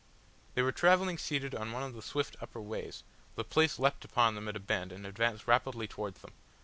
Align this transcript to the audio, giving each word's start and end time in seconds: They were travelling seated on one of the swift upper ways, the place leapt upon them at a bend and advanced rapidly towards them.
They 0.55 0.63
were 0.63 0.71
travelling 0.71 1.19
seated 1.19 1.53
on 1.53 1.71
one 1.71 1.83
of 1.83 1.93
the 1.93 2.01
swift 2.01 2.35
upper 2.41 2.59
ways, 2.59 3.03
the 3.35 3.43
place 3.43 3.77
leapt 3.77 4.03
upon 4.03 4.33
them 4.33 4.47
at 4.47 4.55
a 4.57 4.59
bend 4.59 4.91
and 4.91 5.05
advanced 5.05 5.45
rapidly 5.45 5.87
towards 5.87 6.21
them. 6.21 6.31